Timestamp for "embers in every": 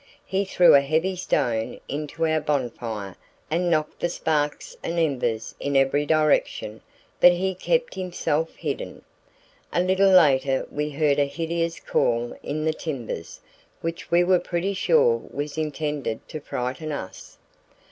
4.97-6.07